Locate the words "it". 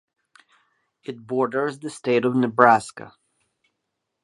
1.03-1.27